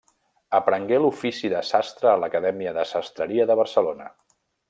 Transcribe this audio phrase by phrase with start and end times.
[0.59, 4.09] Aprengué l'ofici de sastre a l'Acadèmia de Sastreria de Barcelona.